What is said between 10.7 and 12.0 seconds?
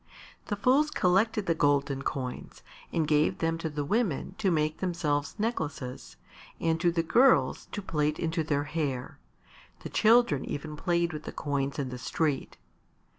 played with the coins in the